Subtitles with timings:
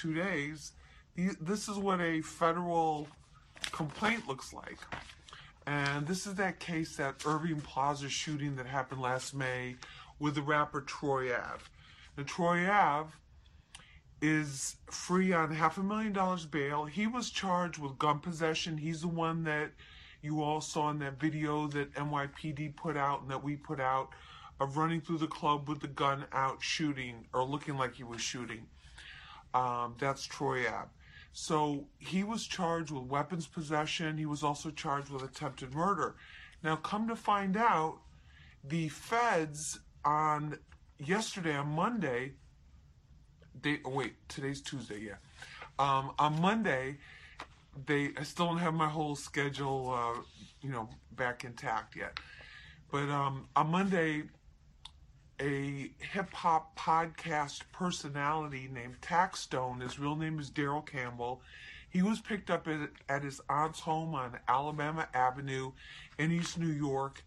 [0.00, 0.72] two days,
[1.40, 3.06] this is what a federal
[3.70, 4.78] complaint looks like.
[5.66, 9.76] And this is that case, that Irving Plaza shooting that happened last May
[10.18, 11.64] with the rapper Troy Ave.
[12.16, 13.10] Now, Troy Ave
[14.22, 16.86] is free on half a million dollars bail.
[16.86, 18.78] He was charged with gun possession.
[18.78, 19.70] He's the one that
[20.22, 24.10] you all saw in that video that NYPD put out and that we put out
[24.60, 28.20] of running through the club with the gun out shooting or looking like he was
[28.20, 28.66] shooting.
[29.54, 30.88] Um, that's Troy Ave.
[31.32, 34.18] So he was charged with weapons possession.
[34.18, 36.16] He was also charged with attempted murder.
[36.62, 37.98] Now, come to find out,
[38.64, 40.58] the feds on
[40.98, 42.32] yesterday, on Monday,
[43.62, 45.14] they oh wait, today's Tuesday, yeah.
[45.78, 46.98] Um, on Monday,
[47.86, 50.20] they I still don't have my whole schedule, uh,
[50.60, 52.18] you know, back intact yet.
[52.90, 54.24] But um, on Monday,
[55.40, 59.80] a hip hop podcast personality named Taxstone.
[59.80, 61.40] His real name is Daryl Campbell.
[61.88, 65.72] He was picked up at, at his aunt's home on Alabama Avenue
[66.18, 67.24] in East New York.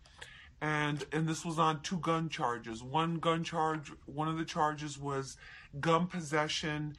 [0.61, 2.81] And, and this was on two gun charges.
[2.81, 5.35] One gun charge, one of the charges was
[5.79, 6.95] gun possession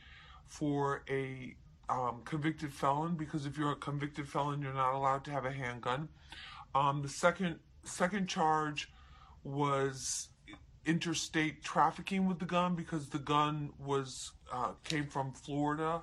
[0.47, 1.55] for a
[1.89, 5.53] um, convicted felon, because if you're a convicted felon, you're not allowed to have a
[5.53, 6.09] handgun.
[6.75, 8.91] Um, the second second charge
[9.45, 10.29] was
[10.87, 16.03] interstate trafficking with the gun because the gun was uh, came from Florida,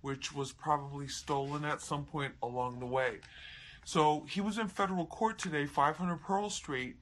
[0.00, 3.18] which was probably stolen at some point along the way.
[3.84, 6.96] So he was in federal court today, 500 Pearl Street,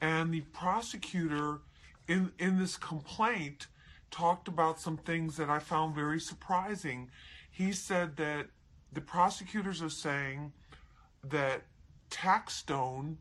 [0.00, 1.60] and the prosecutor
[2.08, 3.66] in in this complaint
[4.10, 7.10] talked about some things that I found very surprising.
[7.50, 8.46] He said that
[8.92, 10.52] the prosecutors are saying
[11.24, 11.64] that
[12.10, 13.16] Taxstone,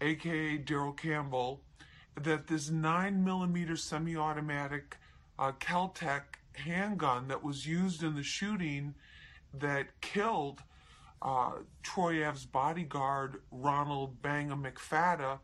[0.00, 1.62] aka Daryl Campbell,
[2.24, 4.96] that this 9 millimeter semi automatic
[5.38, 8.94] uh, Keltec handgun that was used in the shooting
[9.54, 10.62] that killed
[11.22, 11.52] uh,
[11.82, 15.38] Troy Ave's bodyguard, Ronald Banga McFadden,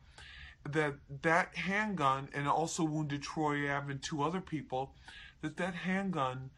[0.71, 4.95] that that handgun and also wounded Troy Ave and two other people,
[5.43, 6.51] that that handgun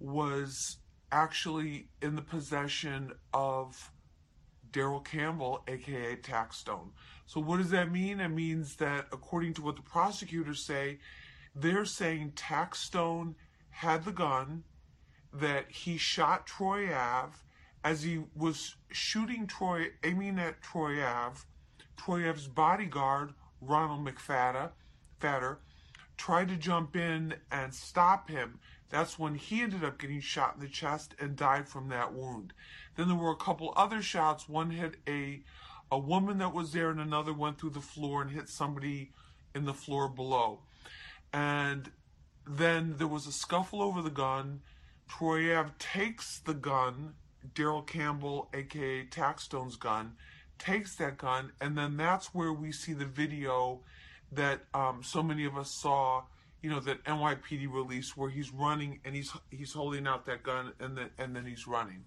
[0.00, 0.78] was
[1.12, 3.92] actually in the possession of
[4.72, 6.90] Daryl Campbell, aka Taxstone.
[7.26, 8.20] So what does that mean?
[8.20, 10.98] It means that according to what the prosecutors say,
[11.54, 13.34] they're saying Taxstone
[13.70, 14.64] had the gun,
[15.32, 17.36] that he shot Troy Ave
[17.84, 21.40] as he was shooting Troy, aiming at Troy Ave.
[21.96, 24.70] Troy Ave's bodyguard, Ronald McFadden,
[25.18, 25.60] Fatter,
[26.16, 28.60] tried to jump in and stop him.
[28.88, 32.52] That's when he ended up getting shot in the chest and died from that wound.
[32.96, 34.48] Then there were a couple other shots.
[34.48, 35.42] One hit a
[35.90, 39.12] a woman that was there and another went through the floor and hit somebody
[39.54, 40.60] in the floor below.
[41.32, 41.90] And
[42.46, 44.62] then there was a scuffle over the gun.
[45.08, 47.14] Troy Ave takes the gun,
[47.54, 50.14] Daryl Campbell, aka Taxstone's gun,
[50.58, 53.80] takes that gun, and then that's where we see the video
[54.32, 56.22] that um, so many of us saw,
[56.62, 60.72] you know, that NYPD released where he's running and he's he's holding out that gun
[60.80, 62.04] and then and then he's running.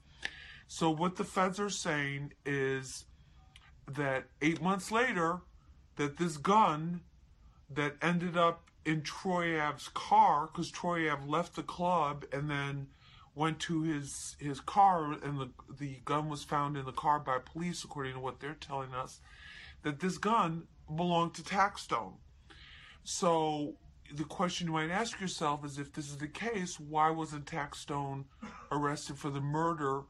[0.72, 3.06] So what the feds are saying is
[3.88, 5.42] that eight months later,
[5.96, 7.02] that this gun
[7.72, 12.88] that ended up in Troy Ave's car, because Troy Ave left the club and then
[13.34, 15.50] went to his his car, and the
[15.80, 19.22] the gun was found in the car by police, according to what they're telling us,
[19.82, 22.14] that this gun belonged to Taxstone.
[23.04, 23.74] So
[24.14, 28.26] the question you might ask yourself is, if this is the case, why wasn't Taxstone
[28.72, 30.04] arrested for the murder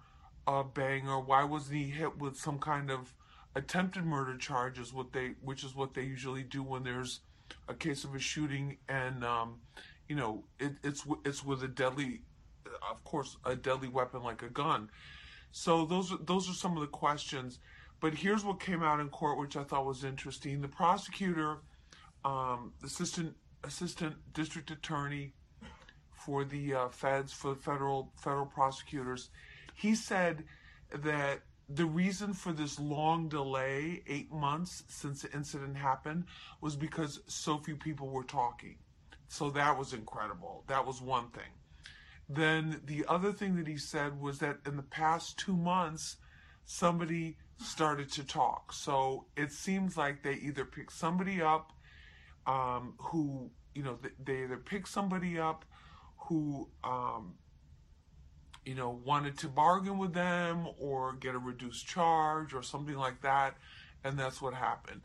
[0.74, 1.20] Banga?
[1.20, 3.14] Why wasn't he hit with some kind of
[3.56, 7.22] attempted murder charges, what they which is what they usually do when there's
[7.68, 9.56] a case of a shooting and um,
[10.08, 12.22] you know it, it's it's with a deadly,
[12.90, 14.90] of course, a deadly weapon like a gun.
[15.52, 17.60] So those those are some of the questions.
[18.02, 20.62] But here's what came out in court, which I thought was interesting.
[20.62, 21.58] The prosecutor,
[22.24, 25.34] um, assistant assistant district attorney
[26.14, 29.30] for the uh, feds, for the federal federal prosecutors,
[29.80, 30.44] he said
[30.92, 31.40] that
[31.70, 36.26] the reason for this long delay, eight months since the incident happened,
[36.60, 38.78] was because so few people were talking.
[39.30, 40.64] So that was incredible.
[40.68, 41.54] That was one thing.
[42.28, 46.18] Then the other thing that he said was that in the past two months,
[46.66, 48.74] somebody started to talk.
[48.74, 51.72] So it seems like they either pick somebody up
[52.46, 55.64] um, who, you know, they either pick somebody up
[56.18, 57.36] who um,
[58.70, 63.20] you know, wanted to bargain with them or get a reduced charge or something like
[63.24, 63.58] that,
[64.04, 65.02] and that's what happened.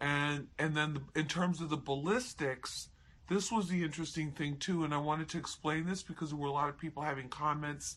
[0.00, 2.88] And and then the, in terms of the ballistics,
[3.28, 6.46] this was the interesting thing too, and I wanted to explain this because there were
[6.46, 7.96] a lot of people having comments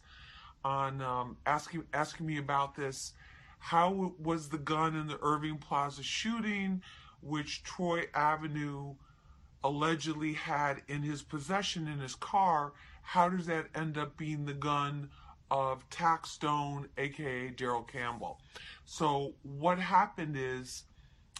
[0.65, 3.13] on um, asking asking me about this.
[3.59, 6.81] How was the gun in the Irving Plaza shooting,
[7.21, 8.95] which Troy Avenue
[9.63, 12.73] allegedly had in his possession in his car?
[13.03, 15.09] How does that end up being the gun
[15.51, 18.39] of Taxstone, aka Daryl Campbell?
[18.85, 20.83] So what happened is,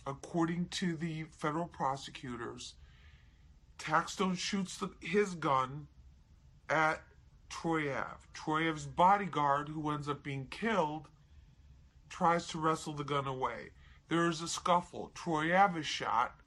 [0.06, 2.76] according to the federal prosecutors,
[3.80, 5.88] Taxstone shoots the, his gun
[6.70, 7.02] at
[7.50, 8.20] Troy Ave.
[8.34, 11.08] Troyev's bodyguard, who ends up being killed,
[12.10, 13.72] tries to wrestle the gun away.
[14.10, 15.12] There is a scuffle.
[15.16, 16.40] Troy Ave is shot,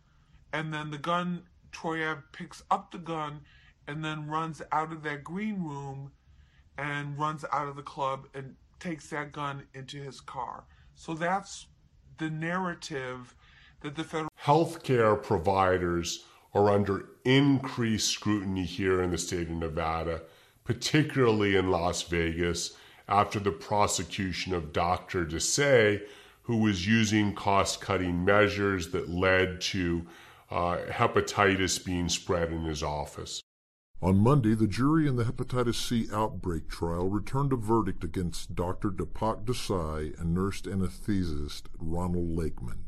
[0.52, 1.42] and then the gun,
[1.72, 3.40] Troy Ave picks up the gun
[3.88, 6.10] and then runs out of that green room
[6.78, 10.64] and runs out of the club and takes that gun into his car.
[10.94, 11.66] So that's
[12.18, 13.34] the narrative
[13.80, 16.24] that the federal healthcare providers
[16.54, 20.22] are under increased scrutiny here in the state of Nevada,
[20.64, 22.72] particularly in Las Vegas,
[23.08, 25.24] after the prosecution of Dr.
[25.24, 26.02] Desai,
[26.42, 30.06] who was using cost cutting measures that led to
[30.50, 33.42] uh, hepatitis being spread in his office.
[34.02, 38.90] On Monday, the jury in the hepatitis C outbreak trial returned a verdict against Dr.
[38.90, 42.84] Dipak Desai and nurse anesthetist Ronald Lakeman.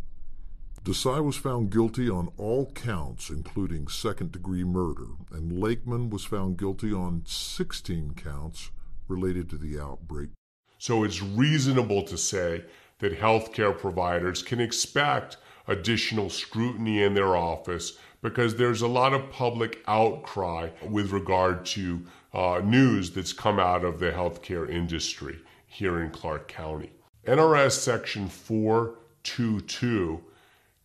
[0.85, 6.59] Desai was found guilty on all counts, including second degree murder, and Lakeman was found
[6.59, 8.71] guilty on 16 counts
[9.09, 10.29] related to the outbreak.
[10.77, 12.65] So it's reasonable to say
[12.99, 19.31] that healthcare providers can expect additional scrutiny in their office because there's a lot of
[19.31, 22.05] public outcry with regard to
[22.35, 26.91] uh, news that's come out of the healthcare industry here in Clark County.
[27.27, 30.23] NRS Section 422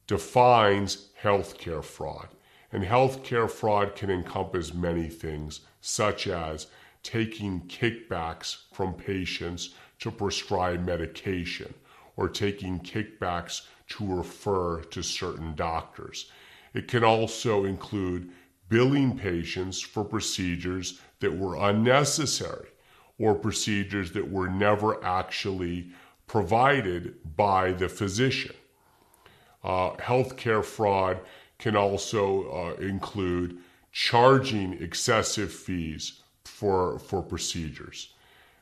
[0.08, 2.28] defines healthcare fraud.
[2.72, 6.68] And healthcare fraud can encompass many things, such as
[7.04, 11.74] taking kickbacks from patients to prescribe medication
[12.16, 16.32] or taking kickbacks to refer to certain doctors.
[16.74, 18.30] It can also include
[18.70, 22.70] billing patients for procedures that were unnecessary
[23.20, 25.92] or procedures that were never actually
[26.28, 28.56] provided by the physician.
[29.64, 31.20] Uh, healthcare fraud
[31.60, 33.58] can also uh, include
[33.92, 38.14] charging excessive fees for, for procedures.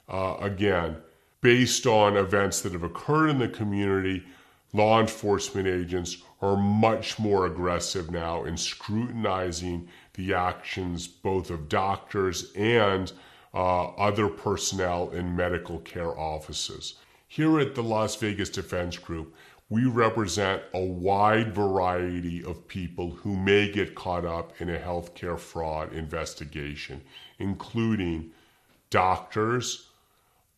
[0.09, 0.97] Uh, again,
[1.39, 4.23] based on events that have occurred in the community,
[4.73, 12.51] law enforcement agents are much more aggressive now in scrutinizing the actions both of doctors
[12.53, 13.11] and
[13.53, 16.95] uh, other personnel in medical care offices.
[17.27, 19.35] Here at the Las Vegas Defense Group,
[19.69, 25.39] we represent a wide variety of people who may get caught up in a healthcare
[25.39, 27.01] fraud investigation,
[27.39, 28.31] including
[28.89, 29.87] doctors,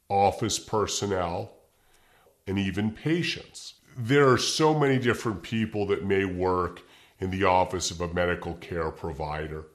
[0.09, 1.51] office personnel,
[2.47, 3.75] and even patients.
[3.97, 6.81] There are so many different people that may work
[7.19, 9.65] in the office of a medical care provider.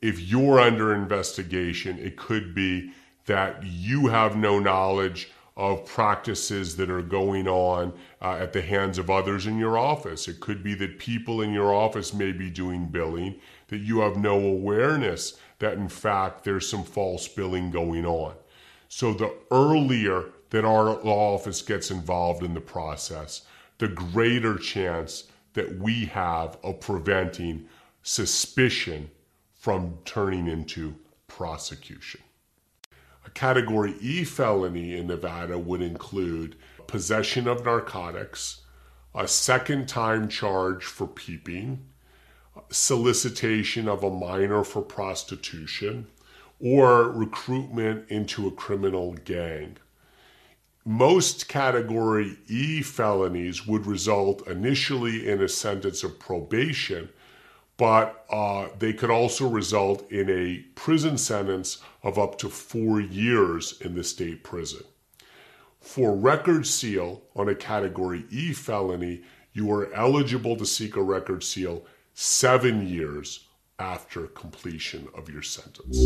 [0.00, 2.92] If you're under investigation, it could be
[3.26, 8.98] that you have no knowledge of practices that are going on uh, at the hands
[8.98, 10.26] of others in your office.
[10.26, 13.36] It could be that people in your office may be doing billing,
[13.68, 18.34] that you have no awareness that in fact there's some false billing going on.
[18.88, 23.42] So the earlier that our law office gets involved in the process,
[23.78, 25.24] the greater chance
[25.54, 27.66] that we have of preventing
[28.02, 29.10] suspicion
[29.54, 30.94] from turning into
[31.26, 32.20] prosecution.
[33.26, 38.60] A Category E felony in Nevada would include possession of narcotics,
[39.14, 41.86] a second time charge for peeping,
[42.70, 46.06] solicitation of a minor for prostitution,
[46.60, 49.76] or recruitment into a criminal gang.
[50.84, 57.08] Most Category E felonies would result initially in a sentence of probation
[57.76, 63.80] but uh, they could also result in a prison sentence of up to four years
[63.80, 64.82] in the state prison.
[65.80, 69.22] For record seal on a Category E felony,
[69.52, 73.48] you are eligible to seek a record seal seven years
[73.78, 75.98] after completion of your sentence.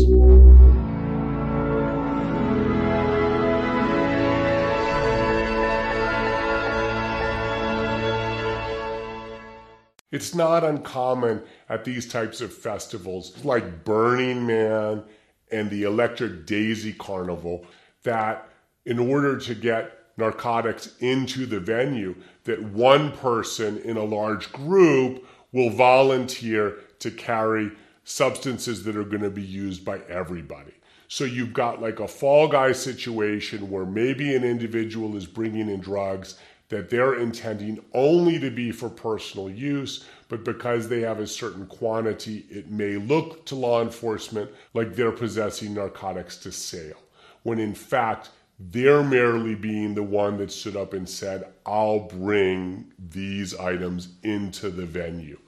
[10.11, 15.03] It's not uncommon at these types of festivals like Burning Man
[15.51, 17.65] and the Electric Daisy Carnival
[18.03, 18.49] that
[18.85, 25.25] in order to get narcotics into the venue that one person in a large group
[25.51, 27.71] will volunteer to carry
[28.03, 30.73] substances that are going to be used by everybody.
[31.07, 35.79] So you've got like a fall guy situation where maybe an individual is bringing in
[35.79, 36.37] drugs
[36.69, 41.65] that they're intending only to be for personal use, but because they have a certain
[41.65, 47.01] quantity, it may look to law enforcement like they're possessing narcotics to sale,
[47.43, 52.91] when in fact, they're merely being the one that stood up and said, I'll bring
[52.99, 55.39] these items into the venue.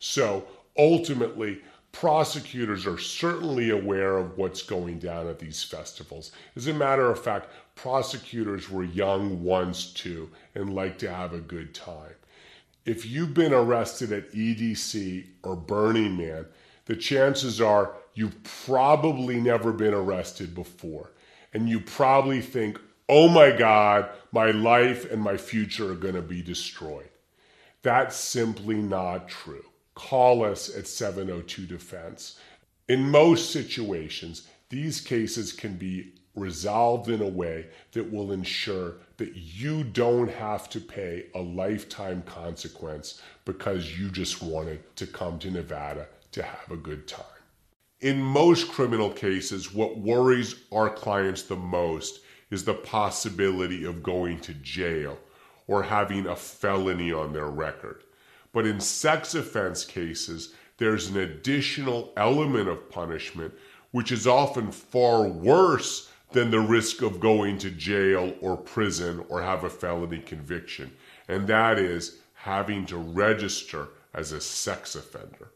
[0.00, 0.44] So
[0.76, 1.60] ultimately,
[1.92, 6.32] prosecutors are certainly aware of what's going down at these festivals.
[6.56, 11.38] As a matter of fact, prosecutors were young once too and like to have a
[11.38, 12.14] good time.
[12.84, 16.46] If you've been arrested at EDC or Burning Man,
[16.86, 21.12] the chances are you've probably never been arrested before.
[21.52, 26.22] And you probably think, oh my God, my life and my future are going to
[26.22, 27.08] be destroyed.
[27.82, 29.64] That's simply not true
[29.96, 32.38] call us at 702 Defense.
[32.88, 39.34] In most situations, these cases can be resolved in a way that will ensure that
[39.34, 45.50] you don't have to pay a lifetime consequence because you just wanted to come to
[45.50, 47.24] Nevada to have a good time.
[48.00, 54.38] In most criminal cases, what worries our clients the most is the possibility of going
[54.40, 55.18] to jail
[55.66, 58.04] or having a felony on their record.
[58.52, 63.54] But in sex offense cases, there's an additional element of punishment,
[63.90, 69.42] which is often far worse than the risk of going to jail or prison or
[69.42, 70.90] have a felony conviction.
[71.28, 75.50] And that is having to register as a sex offender.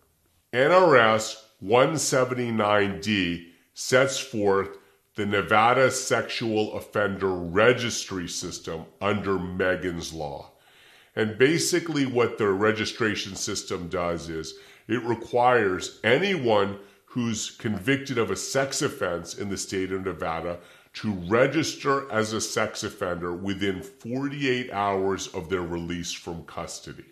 [0.53, 4.79] NRS 179D sets forth
[5.17, 10.51] the Nevada Sexual Offender Registry System under Megan's Law.
[11.17, 14.55] And basically, what the registration system does is
[14.89, 16.79] it requires anyone
[17.11, 20.59] who's convicted of a sex offense in the state of Nevada
[20.93, 27.05] to register as a sex offender within 48 hours of their release from custody.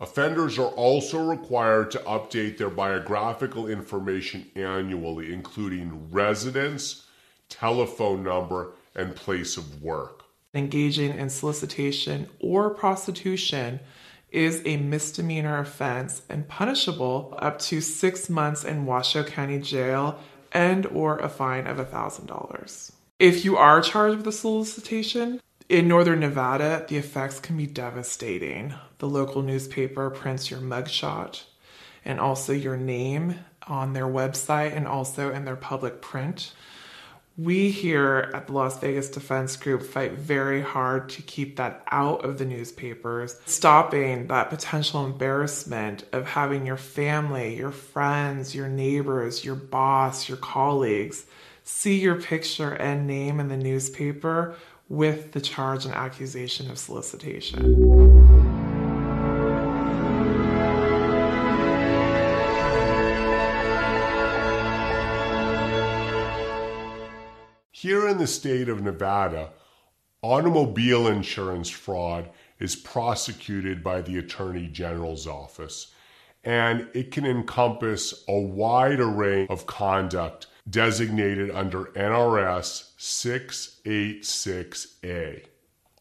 [0.00, 7.06] Offenders are also required to update their biographical information annually, including residence,
[7.48, 10.24] telephone number, and place of work
[10.54, 13.78] engaging in solicitation or prostitution
[14.30, 20.18] is a misdemeanor offense and punishable up to six months in washoe county jail
[20.52, 26.20] and or a fine of $1000 if you are charged with a solicitation in northern
[26.20, 28.74] nevada the effects can be devastating.
[28.98, 31.42] The local newspaper prints your mugshot
[32.04, 36.52] and also your name on their website and also in their public print
[37.38, 42.24] we here at the Las Vegas Defense Group fight very hard to keep that out
[42.24, 49.44] of the newspapers, stopping that potential embarrassment of having your family, your friends, your neighbors,
[49.44, 51.24] your boss, your colleagues
[51.68, 54.54] see your picture and name in the newspaper
[54.88, 58.37] with the charge and accusation of solicitation.
[67.80, 69.50] Here in the state of Nevada,
[70.20, 75.94] automobile insurance fraud is prosecuted by the Attorney General's office,
[76.42, 85.44] and it can encompass a wide array of conduct designated under NRS 686A.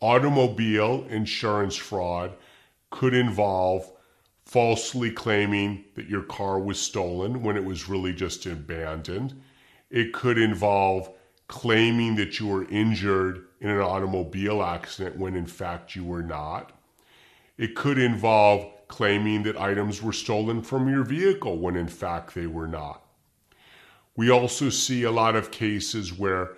[0.02, 2.34] Automobile insurance fraud
[2.90, 3.88] could involve
[4.48, 9.40] falsely claiming that your car was stolen when it was really just abandoned.
[9.92, 11.12] It could involve
[11.48, 16.72] claiming that you were injured in an automobile accident when in fact you were not.
[17.58, 22.48] It could involve claiming that items were stolen from your vehicle when in fact they
[22.48, 23.04] were not.
[24.16, 26.54] We also see a lot of cases where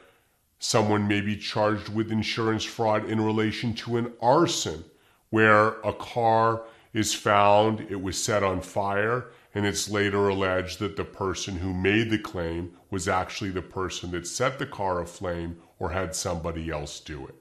[0.59, 4.83] someone may be charged with insurance fraud in relation to an arson,
[5.29, 10.95] where a car is found, it was set on fire, and it's later alleged that
[10.95, 15.57] the person who made the claim was actually the person that set the car aflame
[15.79, 17.35] or had somebody else do it.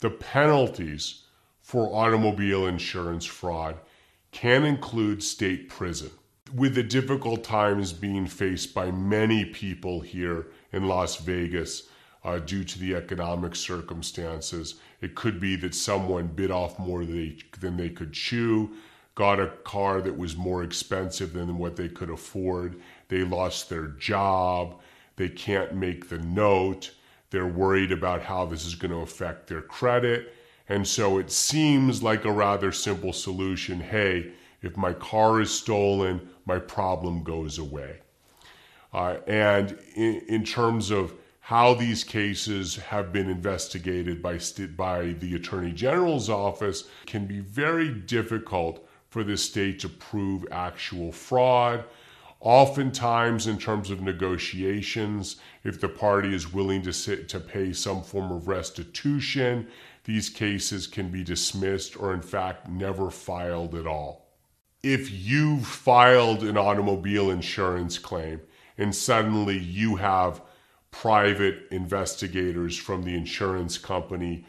[0.00, 1.22] The penalties
[1.60, 3.76] for automobile insurance fraud
[4.32, 6.10] can include state prison.
[6.54, 11.84] With the difficult times being faced by many people here in Las Vegas
[12.24, 17.16] uh, due to the economic circumstances, it could be that someone bit off more than
[17.16, 18.74] they, than they could chew
[19.14, 22.80] got a car that was more expensive than what they could afford.
[23.08, 24.80] They lost their job.
[25.16, 26.92] They can't make the note.
[27.30, 30.34] They're worried about how this is going to affect their credit.
[30.68, 33.80] And so it seems like a rather simple solution.
[33.80, 37.98] Hey, If my car is stolen, my problem goes away.
[38.92, 44.38] Uh, and in, in, terms of how these cases have been investigated by,
[44.76, 51.12] by the Attorney General's office, can be very difficult for the state to prove actual
[51.12, 51.84] fraud.
[52.40, 58.02] Oftentimes, in terms of negotiations, if the party is willing to sit, to pay some
[58.02, 59.68] form of restitution,
[60.04, 64.30] these cases can be dismissed or, in fact, never filed at all.
[64.82, 68.40] If you've filed an automobile insurance claim
[68.78, 70.40] and suddenly you have
[70.90, 74.46] private investigators from the insurance company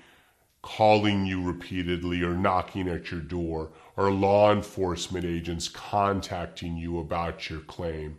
[0.62, 7.50] calling you repeatedly or knocking at your door, or law enforcement agents contacting you about
[7.50, 8.17] your claim.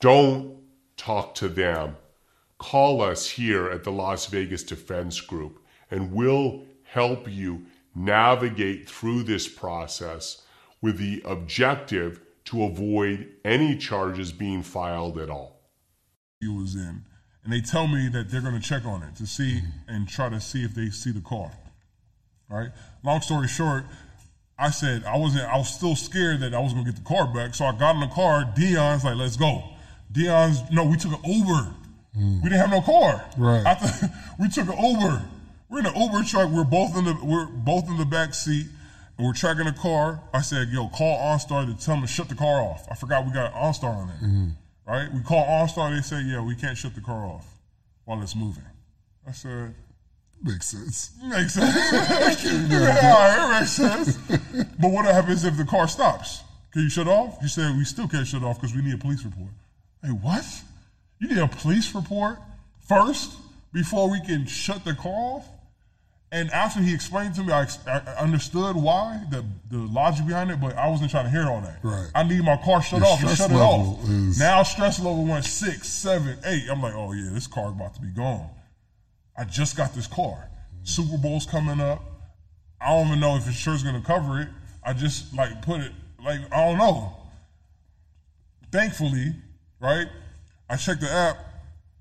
[0.00, 0.58] Don't
[0.96, 1.96] talk to them.
[2.58, 9.22] Call us here at the Las Vegas Defense Group, and we'll help you navigate through
[9.22, 10.42] this process
[10.80, 15.60] with the objective to avoid any charges being filed at all.
[16.40, 17.04] He was in
[17.44, 20.30] and they tell me that they're going to check on it to see and try
[20.30, 21.52] to see if they see the car.
[22.50, 22.70] All right.
[23.04, 23.84] Long story short,
[24.58, 25.44] I said I wasn't.
[25.44, 27.72] I was still scared that I was going to get the car back, so I
[27.72, 28.44] got in the car.
[28.56, 29.64] Dion's like, "Let's go."
[30.12, 31.74] Dion's no, we took an Uber.
[32.16, 32.42] Mm.
[32.42, 33.24] We didn't have no car.
[33.36, 33.78] Right.
[33.80, 35.22] Th- we took an Uber.
[35.68, 36.50] We're in an Uber truck.
[36.50, 38.66] We're both in the we're both in the back seat.
[39.16, 40.20] And we're tracking the car.
[40.32, 43.24] I said, "Yo, call OnStar to tell them to shut the car off." I forgot
[43.24, 44.16] we got OnStar on there.
[44.16, 44.48] Mm-hmm
[44.86, 45.12] right?
[45.12, 47.46] We call OnStar, they say, yeah, we can't shut the car off
[48.04, 48.64] while it's moving.
[49.26, 49.74] I said,
[50.44, 51.10] Makes sense.
[51.24, 51.74] Makes sense.
[52.70, 54.18] yeah, it makes sense.
[54.78, 56.42] but what happens if the car stops?
[56.70, 57.38] Can you shut off?
[57.40, 59.48] You said we still can't shut off because we need a police report.
[60.02, 60.44] Hey, what?
[61.18, 62.38] You need a police report
[62.86, 63.32] first
[63.72, 65.48] before we can shut the car off?
[66.30, 70.60] And after he explained to me, I, I understood why the the logic behind it,
[70.60, 71.78] but I wasn't trying to hear all that.
[71.82, 72.10] Right.
[72.14, 74.02] I need my car shut off and shut it off.
[74.10, 74.38] Is...
[74.40, 76.64] Now stress level went six, seven, eight.
[76.68, 78.50] I'm like, oh yeah, this car's about to be gone.
[79.36, 80.48] I just got this car.
[80.82, 82.02] Super Bowl's coming up.
[82.80, 84.48] I don't even know if insure's gonna cover it.
[84.82, 85.92] I just like put it
[86.22, 87.16] like I don't know.
[88.70, 89.34] Thankfully,
[89.80, 90.06] right?
[90.68, 91.38] I checked the app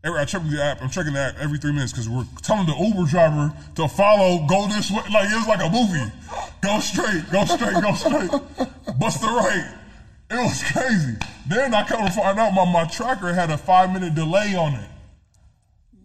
[0.06, 0.82] Every, I check the app.
[0.82, 4.46] I'm checking the app every three minutes because we're telling the Uber driver to follow,
[4.48, 5.02] go this way.
[5.13, 6.12] Like it's like a movie.
[6.62, 8.30] Go straight, go straight, go straight.
[9.00, 9.74] Bust the right.
[10.30, 11.15] It was crazy.
[11.48, 14.74] Then I come to find out my, my tracker had a five minute delay on
[14.74, 14.89] it.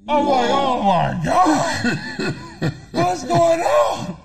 [0.06, 0.30] I'm Whoa.
[0.30, 2.72] like, oh my God.
[2.92, 4.16] What's going on?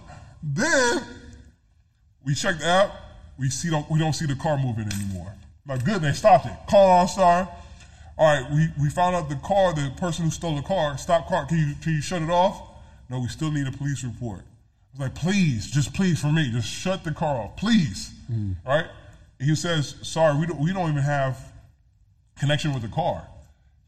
[0.43, 1.03] Then
[2.25, 2.91] we check the app.
[3.37, 5.33] We see don't we don't see the car moving anymore.
[5.67, 6.53] Like good, they stopped it.
[6.67, 7.49] Call OnStar
[8.17, 11.27] all right, we, we found out the car, the person who stole the car, stop
[11.27, 12.61] car, can you, can you shut it off?
[13.09, 14.41] No, we still need a police report.
[14.41, 18.13] I was like, please, just please for me, just shut the car off, please.
[18.31, 18.55] Mm.
[18.65, 18.85] Right?
[19.39, 21.39] He says, sorry, we don't, we don't even have
[22.39, 23.27] connection with the car.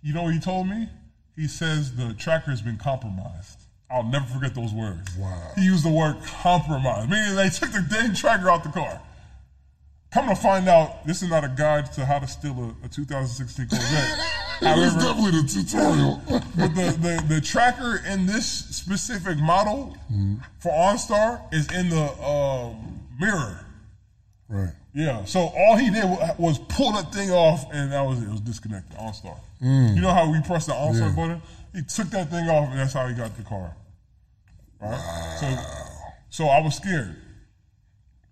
[0.01, 0.89] You know what he told me?
[1.35, 3.59] He says the tracker has been compromised.
[3.89, 5.15] I'll never forget those words.
[5.17, 5.51] Wow.
[5.55, 9.01] He used the word compromise, meaning they took the dang tracker out the car.
[10.11, 12.89] Come to find out, this is not a guide to how to steal a, a
[12.89, 14.19] 2016 Corvette.
[14.61, 16.21] It's definitely the tutorial.
[16.27, 20.35] but the, the, the, tracker in this specific model mm-hmm.
[20.59, 23.65] for OnStar is in the um, mirror.
[24.47, 24.71] Right.
[24.95, 25.25] Yeah.
[25.25, 26.05] So all he did
[26.37, 28.27] was pull that thing off, and that was it.
[28.27, 28.97] It was disconnected.
[28.97, 29.37] OnStar.
[29.61, 29.95] Mm.
[29.95, 31.15] You know how we press the OnStar yeah.
[31.15, 31.41] button?
[31.75, 33.75] He took that thing off, and that's how he got the car.
[34.79, 34.91] Right.
[34.91, 35.37] Wow.
[35.39, 35.57] So,
[36.29, 37.17] so I was scared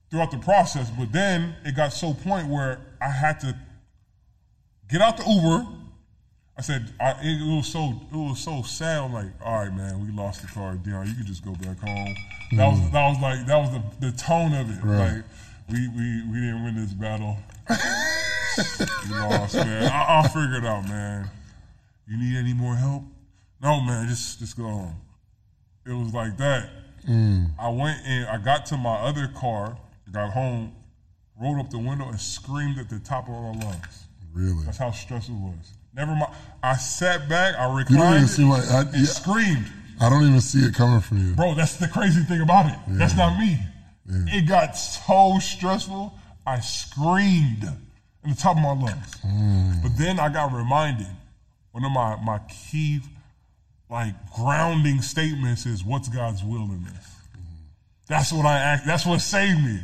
[0.09, 0.89] throughout the process.
[0.97, 3.57] But then it got so point where I had to
[4.89, 5.67] get out the Uber.
[6.57, 8.99] I said I, it, was so it was so sad.
[8.99, 11.07] I'm like, all right, man, we lost the car, Dion.
[11.07, 12.15] You can just go back home.
[12.53, 12.57] Mm.
[12.57, 14.81] That was that was like that was the, the tone of it.
[14.81, 15.15] Right.
[15.15, 15.23] Like
[15.69, 17.37] we, we we didn't win this battle.
[17.69, 19.91] we lost, man.
[19.91, 21.29] I, I'll figure it out, man.
[22.07, 23.03] You need any more help?
[23.61, 24.07] No, man.
[24.07, 24.95] Just just go home.
[25.85, 26.69] It was like that.
[27.07, 27.51] Mm.
[27.59, 29.77] I went and I got to my other car
[30.13, 30.71] got home,
[31.41, 34.05] rolled up the window, and screamed at the top of our lungs.
[34.31, 34.63] Really?
[34.65, 35.73] That's how stressful it was.
[35.93, 36.31] Never mind.
[36.61, 39.65] I sat back, I reclined, it, like, I, and yeah, screamed.
[39.99, 41.53] I don't even see it coming from you, bro.
[41.55, 42.77] That's the crazy thing about it.
[42.87, 42.97] Yeah.
[42.97, 43.59] That's not me.
[44.07, 46.13] It got so stressful.
[46.45, 47.63] I screamed
[48.23, 49.15] in the top of my lungs.
[49.25, 49.83] Mm.
[49.83, 51.07] But then I got reminded.
[51.71, 52.39] One of my my
[52.69, 53.01] key,
[53.89, 57.41] like grounding statements is, "What's God's will in this?" Mm.
[58.07, 58.85] That's what I act.
[58.85, 59.79] That's what saved me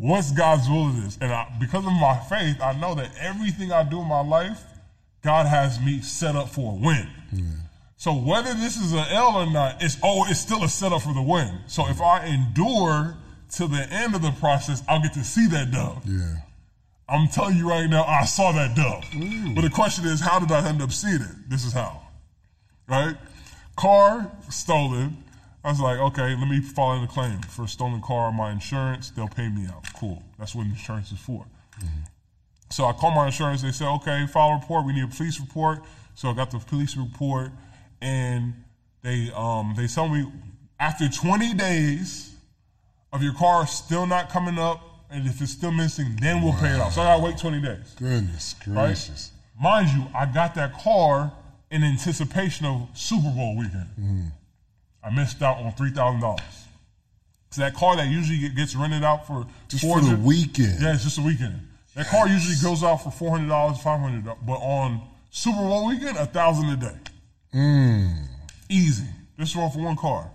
[0.00, 1.18] what's God's will in this?
[1.20, 4.62] And I, because of my faith, I know that everything I do in my life,
[5.22, 7.08] God has me set up for a win.
[7.32, 7.44] Yeah.
[7.96, 11.12] So whether this is an L or not, it's oh, it's still a setup for
[11.12, 11.60] the win.
[11.66, 13.14] So if I endure
[13.50, 16.02] till the end of the process, I'll get to see that dub.
[16.06, 16.36] Yeah.
[17.08, 19.04] I'm telling you right now, I saw that dub.
[19.54, 21.50] But the question is, how did I end up seeing it?
[21.50, 22.02] This is how.
[22.88, 23.16] Right?
[23.76, 25.24] Car stolen.
[25.64, 28.34] I was like, okay, let me file in a claim for a stolen car on
[28.34, 29.10] my insurance.
[29.10, 29.84] They'll pay me out.
[29.94, 30.22] Cool.
[30.38, 31.46] That's what insurance is for.
[32.70, 33.62] So I called my insurance.
[33.62, 34.86] They said, okay, file a report.
[34.86, 35.80] We need a police report.
[36.14, 37.50] So I got the police report,
[38.00, 38.54] and
[39.02, 40.30] they um, they tell me
[40.78, 42.34] after 20 days
[43.12, 46.74] of your car still not coming up, and if it's still missing, then we'll pay
[46.74, 46.92] it off.
[46.94, 47.94] So I gotta wait 20 days.
[47.98, 48.86] Goodness Right?
[48.86, 49.32] gracious.
[49.60, 51.32] Mind you, I got that car
[51.70, 54.32] in anticipation of Super Bowl weekend.
[55.02, 56.40] I missed out on three thousand dollars.
[57.50, 60.80] So that car that usually gets rented out for Just for the weekend.
[60.80, 61.66] Yeah, it's just a weekend.
[61.96, 65.86] That car usually goes out for four hundred dollars, five hundred, but on Super Bowl
[65.88, 66.96] weekend, a thousand a day.
[67.54, 68.24] Mm.
[68.68, 69.04] Easy.
[69.36, 70.30] This one for one car,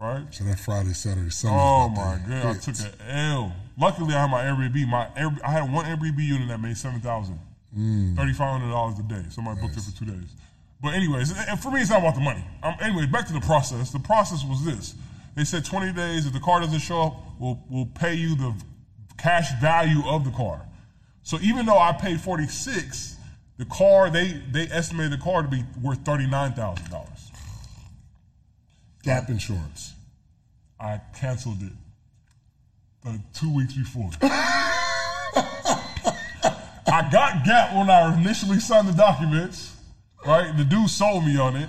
[0.00, 0.24] right?
[0.30, 1.56] So that Friday, Saturday, Sunday.
[1.58, 3.52] Oh my god, I took an L.
[3.78, 4.88] Luckily, I had my Airbnb.
[4.88, 5.08] My
[5.44, 7.38] I had one Airbnb unit that made seven thousand,
[8.16, 9.24] thirty five hundred dollars a day.
[9.30, 10.34] Somebody booked it for two days.
[10.82, 12.44] But anyways, and for me, it's not about the money.
[12.62, 13.90] Um, anyway, back to the process.
[13.90, 14.94] The process was this:
[15.34, 16.26] they said twenty days.
[16.26, 18.54] If the car doesn't show up, we'll we'll pay you the
[19.16, 20.60] cash value of the car.
[21.22, 23.16] So even though I paid forty six,
[23.56, 27.08] the car they they estimated the car to be worth thirty nine thousand dollars.
[29.04, 29.92] Gap insurance.
[30.80, 31.72] I canceled it
[33.06, 34.10] uh, two weeks before.
[36.86, 39.76] I got Gap when I initially signed the documents,
[40.26, 40.56] right?
[40.56, 41.68] The dude sold me on it,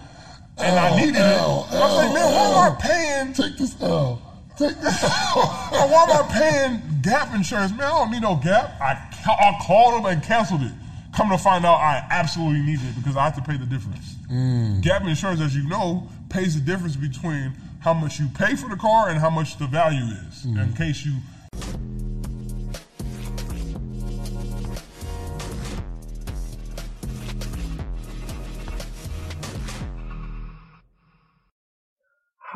[0.58, 1.76] and I needed L, it.
[1.76, 3.34] I was like, man, why am I paying?
[3.34, 4.22] Take this L.
[4.58, 5.10] Take this L.
[5.72, 7.72] Why am I paying Gap insurance?
[7.72, 8.80] Man, I don't need no Gap.
[8.80, 8.96] I,
[9.28, 10.72] I called them and canceled it.
[11.14, 14.16] Come to find out, I absolutely need it because I have to pay the difference.
[14.82, 18.76] Gap insurance, as you know, pays the difference between how much you pay for the
[18.76, 20.46] car and how much the value is.
[20.46, 20.64] Mm.
[20.64, 21.14] In case you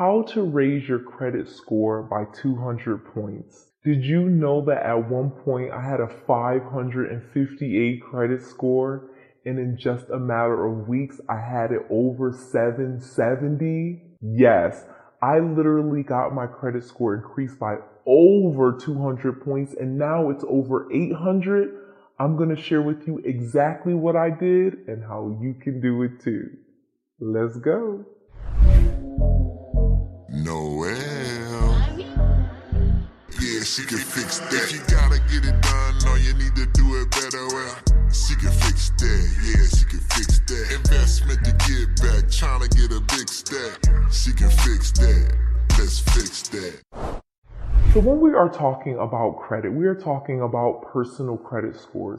[0.00, 3.66] How to raise your credit score by 200 points.
[3.84, 9.10] Did you know that at one point I had a 558 credit score
[9.44, 14.02] and in just a matter of weeks I had it over 770?
[14.20, 14.84] Yes,
[15.22, 17.76] I literally got my credit score increased by
[18.06, 21.68] over 200 points and now it's over 800.
[22.18, 26.02] I'm going to share with you exactly what I did and how you can do
[26.02, 26.50] it too.
[27.18, 28.04] Let's go.
[30.28, 31.09] Noel.
[33.70, 34.52] She can fix that.
[34.52, 37.76] If you gotta get it done, or you need to do it better, well,
[38.10, 39.22] she can fix that.
[39.46, 40.74] Yeah, she can fix that.
[40.74, 43.78] Investment to get back, trying to get a big stack.
[44.10, 45.38] She can fix that.
[45.78, 46.82] Let's fix that.
[47.94, 52.18] So, when we are talking about credit, we are talking about personal credit scores.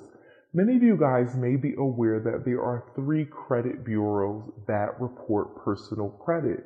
[0.53, 5.65] Many of you guys may be aware that there are three credit bureaus that report
[5.65, 6.63] personal credit.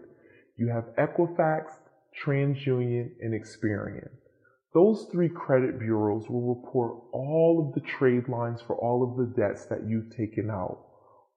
[0.58, 1.71] You have Equifax,
[2.24, 4.10] TransUnion, and Experian.
[4.76, 9.42] Those three credit bureaus will report all of the trade lines for all of the
[9.42, 10.80] debts that you've taken out.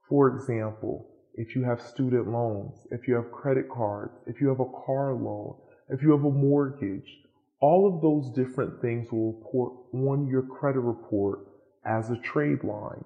[0.09, 4.59] For example, if you have student loans, if you have credit cards, if you have
[4.59, 5.55] a car loan,
[5.89, 7.21] if you have a mortgage,
[7.61, 11.47] all of those different things will report on your credit report
[11.85, 13.05] as a trade line.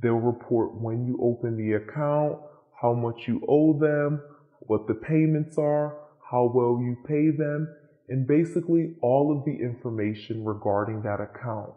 [0.00, 2.38] They'll report when you open the account,
[2.80, 4.22] how much you owe them,
[4.60, 5.96] what the payments are,
[6.30, 7.68] how well you pay them,
[8.08, 11.72] and basically all of the information regarding that account.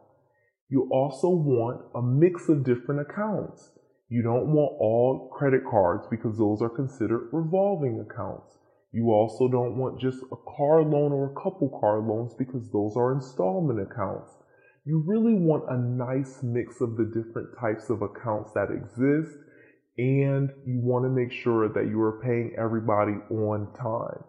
[0.69, 3.71] You also want a mix of different accounts.
[4.09, 8.57] You don't want all credit cards because those are considered revolving accounts.
[8.91, 12.95] You also don't want just a car loan or a couple car loans because those
[12.97, 14.31] are installment accounts.
[14.85, 19.37] You really want a nice mix of the different types of accounts that exist
[19.97, 24.23] and you want to make sure that you are paying everybody on time.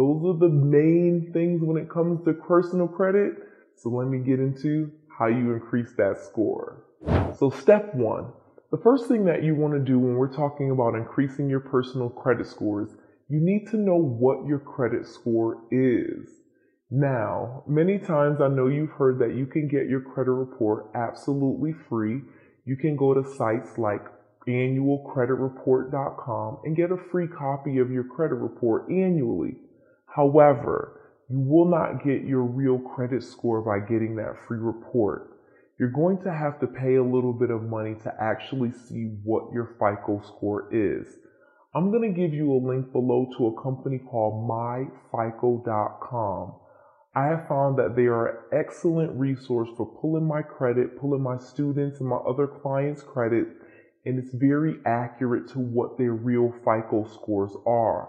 [0.00, 3.34] Those are the main things when it comes to personal credit.
[3.76, 6.86] So let me get into how you increase that score.
[7.36, 8.32] So step one,
[8.70, 12.08] the first thing that you want to do when we're talking about increasing your personal
[12.08, 12.96] credit scores,
[13.28, 16.30] you need to know what your credit score is.
[16.90, 21.74] Now, many times I know you've heard that you can get your credit report absolutely
[21.90, 22.22] free.
[22.64, 24.06] You can go to sites like
[24.48, 29.58] annualcreditreport.com and get a free copy of your credit report annually.
[30.14, 35.38] However, you will not get your real credit score by getting that free report.
[35.78, 39.52] You're going to have to pay a little bit of money to actually see what
[39.52, 41.06] your FICO score is.
[41.74, 46.54] I'm going to give you a link below to a company called myfico.com.
[47.14, 51.38] I have found that they are an excellent resource for pulling my credit, pulling my
[51.38, 53.46] students and my other clients' credit,
[54.04, 58.08] and it's very accurate to what their real FICO scores are.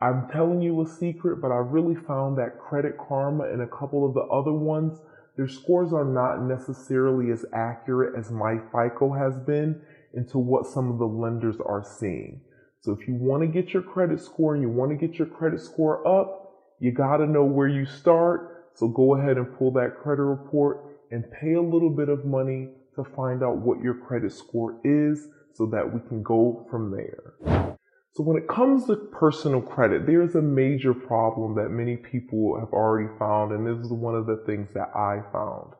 [0.00, 4.06] I'm telling you a secret, but I really found that Credit Karma and a couple
[4.06, 4.98] of the other ones,
[5.36, 9.80] their scores are not necessarily as accurate as my FICO has been
[10.12, 12.42] into what some of the lenders are seeing.
[12.80, 15.28] So if you want to get your credit score and you want to get your
[15.28, 18.68] credit score up, you got to know where you start.
[18.74, 22.68] So go ahead and pull that credit report and pay a little bit of money
[22.96, 27.76] to find out what your credit score is so that we can go from there.
[28.16, 32.58] So when it comes to personal credit, there is a major problem that many people
[32.58, 35.74] have already found, and this is one of the things that I found.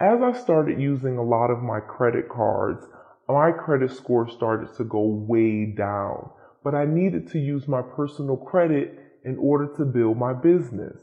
[0.00, 2.86] As I started using a lot of my credit cards,
[3.28, 6.30] my credit score started to go way down,
[6.62, 11.00] but I needed to use my personal credit in order to build my business.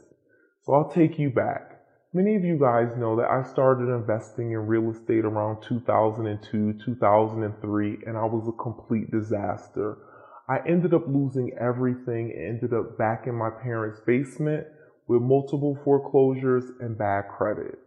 [0.64, 1.82] So I'll take you back.
[2.14, 7.98] Many of you guys know that I started investing in real estate around 2002, 2003,
[8.06, 9.98] and I was a complete disaster.
[10.52, 14.66] I ended up losing everything and ended up back in my parents' basement
[15.08, 17.78] with multiple foreclosures and bad credit.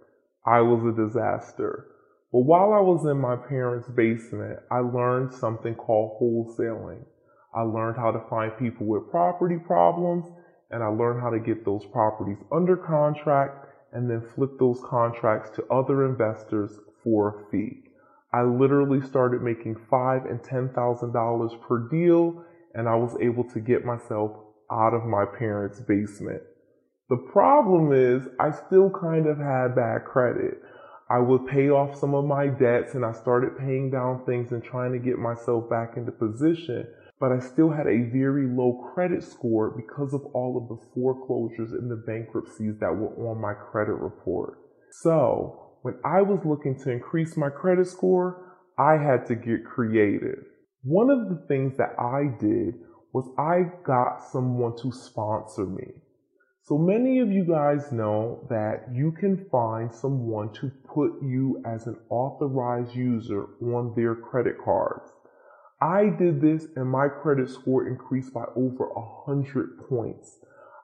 [0.47, 1.85] I was a disaster.
[2.31, 7.05] But while I was in my parents' basement, I learned something called wholesaling.
[7.53, 10.25] I learned how to find people with property problems
[10.71, 15.51] and I learned how to get those properties under contract and then flip those contracts
[15.51, 17.83] to other investors for a fee.
[18.33, 22.43] I literally started making five and ten thousand dollars per deal
[22.75, 24.31] and I was able to get myself
[24.71, 26.41] out of my parents' basement.
[27.09, 30.61] The problem is I still kind of had bad credit.
[31.09, 34.63] I would pay off some of my debts and I started paying down things and
[34.63, 36.87] trying to get myself back into position
[37.19, 41.71] but I still had a very low credit score because of all of the foreclosures
[41.71, 44.59] and the bankruptcies that were on my credit report.
[45.01, 50.43] So, when I was looking to increase my credit score, I had to get creative.
[50.85, 52.75] One of the things that I did
[53.11, 55.93] was I got someone to sponsor me.
[56.61, 61.87] So many of you guys know that you can find someone to put you as
[61.87, 65.11] an authorized user on their credit cards.
[65.81, 70.37] I did this and my credit score increased by over a hundred points.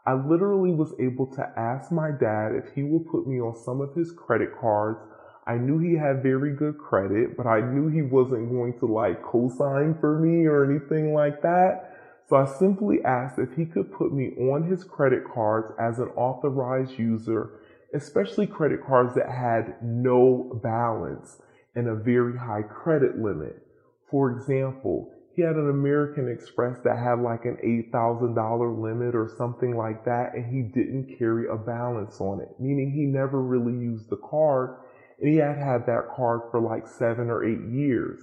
[0.08, 3.82] I literally was able to ask my dad if he would put me on some
[3.82, 5.00] of his credit cards.
[5.45, 9.23] I knew he had very good credit, but I knew he wasn't going to like
[9.23, 11.97] co-sign for me or anything like that.
[12.30, 16.10] So I simply asked if he could put me on his credit cards as an
[16.10, 17.49] authorized user,
[17.93, 21.41] especially credit cards that had no balance
[21.75, 23.65] and a very high credit limit.
[24.10, 27.58] For example, he had an American Express that had like an
[27.91, 32.91] $8,000 limit or something like that, and he didn't carry a balance on it, meaning
[32.91, 34.75] he never really used the card,
[35.22, 38.20] and he had had that card for like seven or eight years.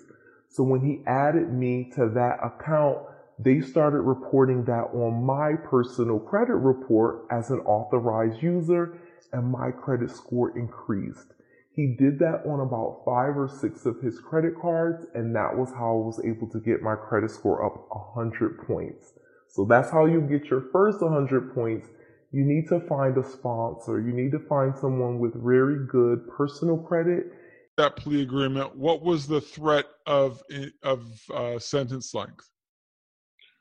[0.48, 2.98] So when he added me to that account,
[3.38, 8.98] they started reporting that on my personal credit report as an authorized user,
[9.32, 11.34] and my credit score increased.
[11.70, 15.70] He did that on about five or six of his credit cards, and that was
[15.70, 19.12] how I was able to get my credit score up 100 points.
[19.46, 21.88] So that's how you get your first 100 points.
[22.30, 24.00] You need to find a sponsor.
[24.00, 27.32] You need to find someone with very good personal credit.
[27.78, 30.42] That plea agreement, what was the threat of
[30.82, 32.50] of uh, sentence length?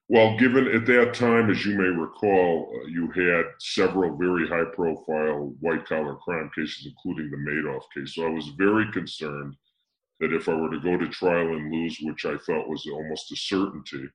[0.10, 4.63] Well, given at that time, as you may recall, uh, you had several very high
[4.73, 8.15] profile white collar crime cases, including the Madoff case.
[8.15, 9.56] So I was very concerned
[10.19, 13.32] that if I were to go to trial and lose, which I thought was almost
[13.34, 14.08] a certainty,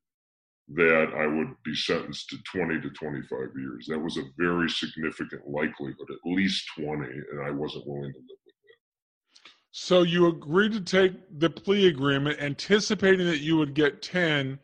[0.74, 3.86] that I would be sentenced to 20 to 25 years.
[3.88, 8.38] That was a very significant likelihood, at least 20, and I wasn't willing to live
[8.46, 9.50] with that.
[9.72, 14.58] So you agreed to take the plea agreement, anticipating that you would get 10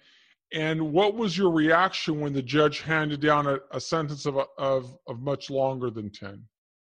[0.52, 4.96] and what was your reaction when the judge handed down a, a sentence of, of,
[5.06, 6.42] of much longer than 10?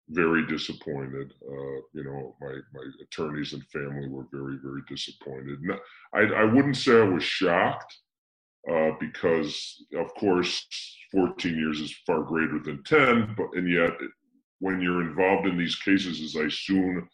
[0.08, 1.32] Very disappointed.
[1.46, 5.58] Uh, you know, my, my attorneys and family were very, very disappointed.
[5.60, 5.78] No,
[6.14, 7.96] I, I wouldn't say I was shocked
[8.68, 10.66] uh, because, of course,
[11.12, 13.92] 14 years is far greater than 10, but and yet
[14.58, 17.08] when you're involved in these cases, as I soon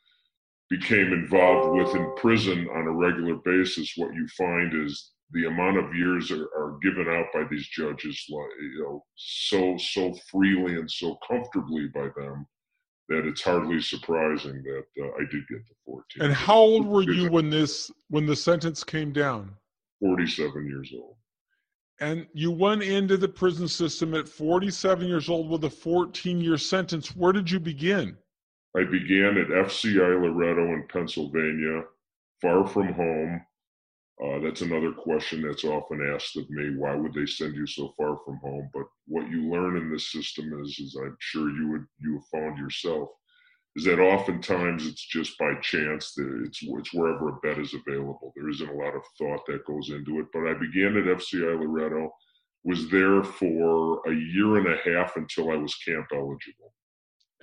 [0.68, 5.78] became involved with in prison on a regular basis, what you find is the amount
[5.78, 10.90] of years are, are given out by these judges, you know, so so freely and
[10.90, 12.46] so comfortably by them
[13.08, 16.22] that it's hardly surprising that uh, I did get the 14.
[16.22, 19.54] And how old were you when this when the sentence came down?
[20.00, 21.15] 47 years old.
[22.00, 26.58] And you went into the prison system at 47 years old with a 14 year
[26.58, 27.16] sentence.
[27.16, 28.16] Where did you begin?
[28.76, 31.84] I began at FCI Loretto in Pennsylvania,
[32.42, 33.40] far from home.
[34.22, 36.76] Uh, that's another question that's often asked of me.
[36.76, 38.70] Why would they send you so far from home?
[38.74, 42.40] But what you learn in this system is, as I'm sure you would you have
[42.40, 43.08] found yourself,
[43.76, 48.32] is that oftentimes it's just by chance that it's it's wherever a bed is available.
[48.34, 50.26] There isn't a lot of thought that goes into it.
[50.32, 52.10] But I began at FCI Loretto,
[52.64, 56.72] was there for a year and a half until I was camp eligible.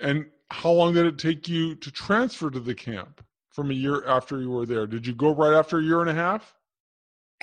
[0.00, 4.04] And how long did it take you to transfer to the camp from a year
[4.04, 4.88] after you were there?
[4.88, 6.52] Did you go right after a year and a half?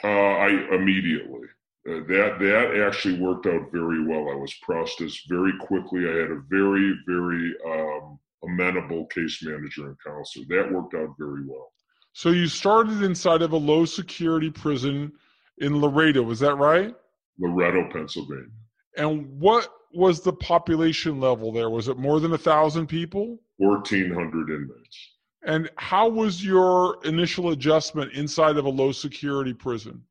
[0.04, 1.48] Uh, I immediately.
[1.90, 4.30] Uh, that that actually worked out very well.
[4.30, 6.08] I was processed very quickly.
[6.08, 10.46] I had a very very um, amenable case manager and counselor.
[10.50, 11.72] That worked out very well.
[12.14, 15.14] So you started inside of a low security prison
[15.60, 16.94] in Loretto, is that right?
[17.40, 18.50] Loretto, Pennsylvania.
[18.98, 21.70] And what was the population level there?
[21.70, 23.40] Was it more than a thousand people?
[23.58, 25.16] Fourteen hundred inmates.
[25.44, 30.04] And how was your initial adjustment inside of a low security prison?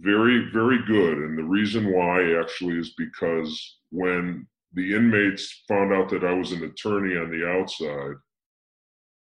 [0.00, 1.18] Very, very good.
[1.18, 6.52] And the reason why actually is because when the inmates found out that I was
[6.52, 8.16] an attorney on the outside,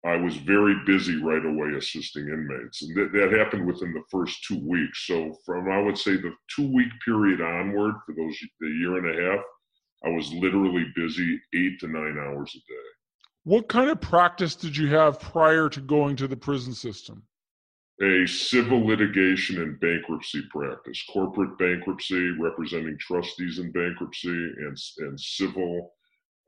[0.05, 2.83] I was very busy right away assisting inmates.
[2.83, 5.07] And that, that happened within the first two weeks.
[5.07, 9.19] So, from I would say the two week period onward for those the year and
[9.19, 9.45] a half,
[10.07, 12.89] I was literally busy eight to nine hours a day.
[13.45, 17.23] What kind of practice did you have prior to going to the prison system?
[18.03, 25.93] A civil litigation and bankruptcy practice, corporate bankruptcy, representing trustees in bankruptcy, and, and civil,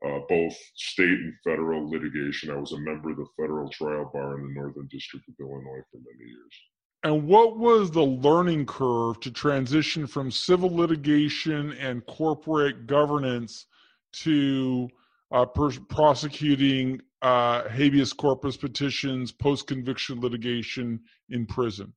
[0.03, 2.49] uh, both state and federal litigation.
[2.49, 5.83] I was a member of the federal trial bar in the Northern District of Illinois
[5.91, 6.53] for many years.
[7.03, 13.67] And what was the learning curve to transition from civil litigation and corporate governance
[14.13, 14.89] to
[15.31, 21.93] uh, prosecuting uh, habeas corpus petitions, post conviction litigation in prison?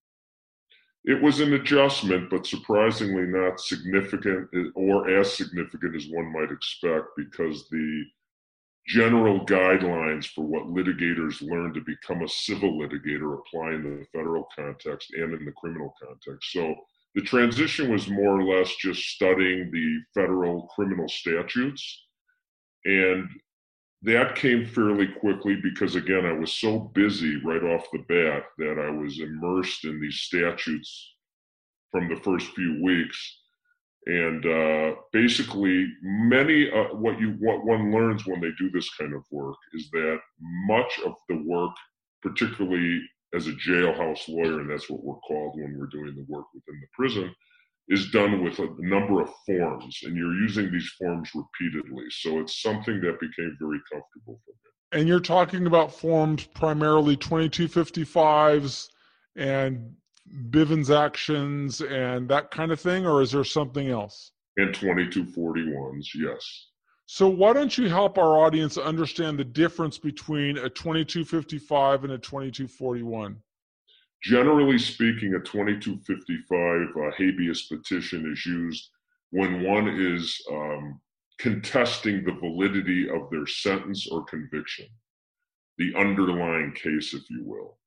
[1.04, 7.08] It was an adjustment, but surprisingly not significant or as significant as one might expect
[7.16, 8.04] because the
[8.88, 14.46] general guidelines for what litigators learn to become a civil litigator apply in the federal
[14.54, 16.52] context and in the criminal context.
[16.52, 16.74] So
[17.14, 22.04] the transition was more or less just studying the federal criminal statutes.
[22.84, 23.28] And
[24.02, 28.78] that came fairly quickly because, again, I was so busy right off the bat that
[28.78, 31.14] I was immersed in these statutes
[31.90, 33.38] from the first few weeks.
[34.06, 39.12] And uh, basically many uh, what you what one learns when they do this kind
[39.12, 40.20] of work is that
[40.68, 41.74] much of the work
[42.22, 43.02] particularly
[43.34, 46.80] as a jailhouse lawyer and that's what we're called when we're doing the work within
[46.80, 47.34] the prison
[47.88, 52.62] is done with a number of forms and you're using these forms repeatedly so it's
[52.62, 58.88] something that became very comfortable for me and you're talking about forms primarily 2255s
[59.36, 59.94] and
[60.50, 64.32] Bivens actions and that kind of thing, or is there something else?
[64.56, 66.68] And 2241s, yes.
[67.06, 72.18] So, why don't you help our audience understand the difference between a 2255 and a
[72.18, 73.36] 2241?
[74.26, 78.88] Generally speaking, a 2255 uh, habeas petition is used
[79.30, 81.00] when one is um,
[81.38, 84.86] contesting the validity of their sentence or conviction,
[85.78, 87.78] the underlying case, if you will.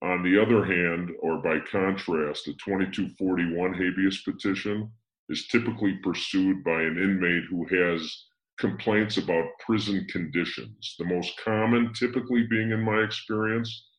[0.00, 4.90] On the other hand, or by contrast, a 2241 habeas petition
[5.28, 8.24] is typically pursued by an inmate who has
[8.58, 10.94] complaints about prison conditions.
[10.98, 13.90] The most common, typically being in my experience,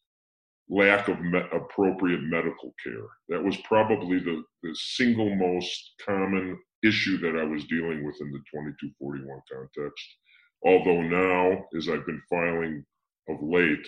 [0.70, 3.08] lack of me- appropriate medical care.
[3.30, 8.32] That was probably the, the single most common issue that I was dealing with in
[8.32, 10.06] the 2241 context.
[10.66, 12.84] Although now, as I've been filing
[13.30, 13.86] of late,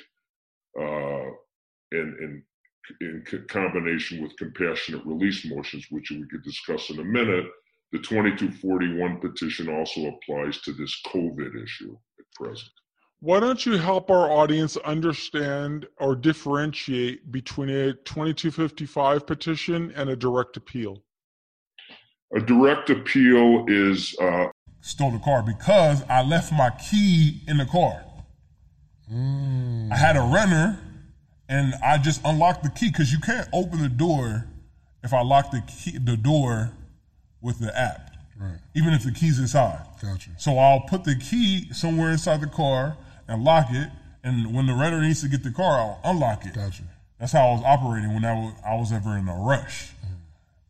[0.80, 1.32] uh,
[1.92, 2.44] and, and
[3.02, 7.46] in combination with compassionate release motions, which we could discuss in a minute,
[7.92, 12.72] the 2241 petition also applies to this COVID issue at present.
[13.20, 20.16] Why don't you help our audience understand or differentiate between a 2255 petition and a
[20.16, 21.02] direct appeal?
[22.36, 24.16] A direct appeal is.
[24.22, 24.48] Uh,
[24.82, 28.04] Stole the car because I left my key in the car.
[29.12, 29.92] Mm.
[29.92, 30.80] I had a runner
[31.50, 34.46] and I just unlocked the key because you can't open the door
[35.04, 36.72] if I lock the key, the door
[37.42, 38.12] with the app.
[38.40, 38.60] Right.
[38.76, 39.88] Even if the key's inside.
[40.02, 40.30] Gotcha.
[40.38, 42.96] So I'll put the key somewhere inside the car
[43.28, 43.90] and lock it,
[44.24, 46.54] and when the renter needs to get the car, I'll unlock it.
[46.54, 46.84] Gotcha.
[47.20, 49.88] That's how I was operating when I was, I was ever in a rush.
[49.88, 50.14] Mm-hmm.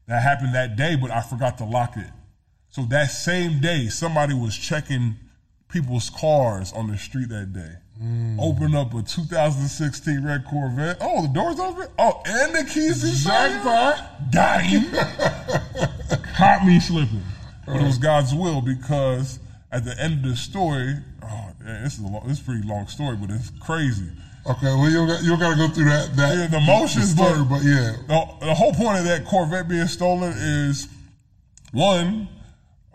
[0.07, 2.09] that happened that day, but I forgot to lock it.
[2.69, 5.15] So that same day, somebody was checking
[5.69, 7.73] people's cars on the street that day.
[8.01, 8.39] Mm.
[8.39, 10.97] Open up a 2016 red Corvette.
[11.01, 11.87] Oh, the doors open.
[11.97, 13.63] Oh, and the keys inside.
[13.63, 14.31] Jackpot.
[14.31, 14.83] Got him.
[16.35, 17.23] Caught me slipping.
[17.65, 19.39] But it was God's will because
[19.71, 20.95] at the end of the story,
[21.83, 24.07] this is a long, this is a pretty long story, but it's crazy.
[24.45, 27.11] Okay, well you don't got, you got to go through that that Yeah, the motions,
[27.11, 30.87] story, but- but yeah, The, the whole point of that Corvette being stolen is
[31.73, 32.29] one,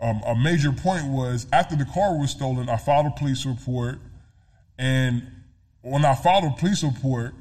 [0.01, 3.99] um, a major point was after the car was stolen, I filed a police report,
[4.79, 5.27] and
[5.81, 7.33] when I filed a police report,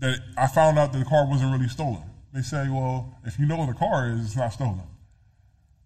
[0.00, 2.02] that I found out that the car wasn't really stolen.
[2.32, 4.82] They say, well, if you know where the car is, it's not stolen.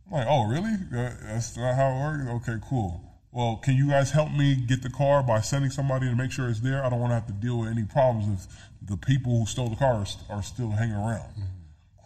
[0.07, 0.74] I'm like, oh, really?
[0.91, 2.49] That's not how it works?
[2.49, 3.01] Okay, cool.
[3.33, 6.51] Well, can you guys help me get the car by sending somebody to make sure
[6.51, 6.85] it's there?
[6.85, 9.70] I don't want to have to deal with any problems if the people who stole
[9.70, 10.07] the car are,
[10.37, 11.33] are still hanging around.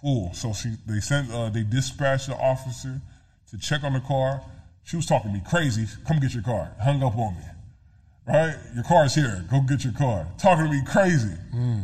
[0.01, 0.33] Cool.
[0.35, 3.01] So she, they sent, uh, they dispatched the officer
[3.51, 4.41] to check on the car.
[4.85, 5.87] She was talking to me crazy.
[6.07, 6.71] Come get your car.
[6.81, 7.43] Hung up on me.
[8.29, 8.55] Right?
[8.75, 9.45] Your car's here.
[9.51, 10.29] Go get your car.
[10.39, 11.35] Talking to me crazy.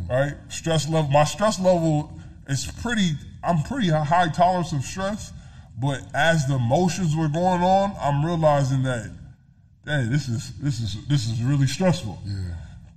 [0.09, 0.35] Right?
[0.49, 1.11] Stress level.
[1.11, 2.13] My stress level
[2.49, 3.13] is pretty.
[3.43, 5.33] I'm pretty high tolerance of stress,
[5.77, 9.11] but as the emotions were going on, I'm realizing that,
[9.85, 12.19] hey, this is this is this is really stressful.
[12.25, 12.55] yeah.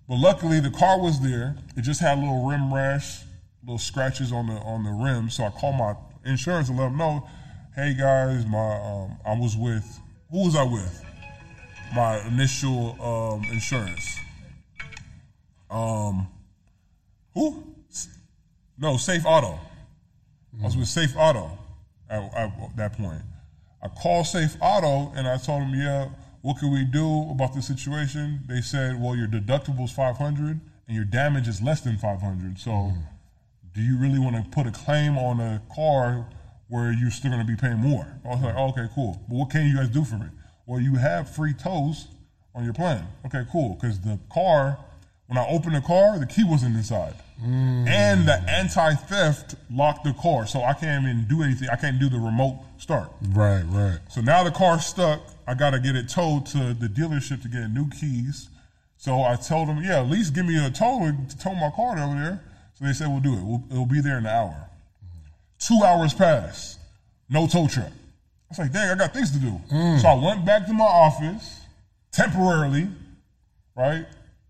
[0.08, 1.56] But luckily, the car was there.
[1.76, 3.22] It just had a little rim rash,
[3.64, 5.30] little scratches on the on the rim.
[5.30, 7.28] So I called my insurance and let them know,
[7.76, 11.04] "Hey guys, my um, I was with who was I with?
[11.96, 14.18] My initial um, insurance.
[15.70, 16.28] Um,
[17.34, 17.64] who?
[18.78, 19.60] No, Safe Auto.
[20.62, 21.52] I was with Safe Auto
[22.10, 23.22] at, at that point.
[23.82, 26.10] I called Safe Auto and I told them, yeah,
[26.46, 28.41] what can we do about the situation?
[28.48, 32.60] They said, well, your deductible is 500 and your damage is less than 500.
[32.60, 33.00] So mm-hmm.
[33.74, 36.28] do you really want to put a claim on a car
[36.68, 38.20] where you're still going to be paying more?
[38.24, 39.20] I was like, okay, cool.
[39.28, 40.28] But what can you guys do for me?
[40.68, 42.10] Well, you have free tows
[42.54, 43.08] on your plan.
[43.26, 43.80] Okay, cool.
[43.82, 44.78] Because the car,
[45.28, 47.15] when I opened the car, the key wasn't inside.
[47.43, 51.67] And the anti-theft locked the car, so I can't even do anything.
[51.69, 53.11] I can't do the remote start.
[53.30, 53.99] Right, right.
[54.09, 55.21] So now the car's stuck.
[55.47, 58.49] I got to get it towed to the dealership to get new keys.
[58.97, 61.99] So I told them, yeah, at least give me a tow to tow my car
[61.99, 62.43] over there.
[62.76, 63.43] So they said, we'll do it.
[63.43, 64.69] We'll, it'll be there in an hour.
[65.59, 66.80] Two hours passed.
[67.30, 67.88] No tow truck.
[67.88, 67.91] I
[68.49, 69.59] was like, dang, I got things to do.
[69.71, 70.01] Mm.
[70.01, 71.61] So I went back to my office
[72.11, 72.88] temporarily,
[73.76, 74.05] right?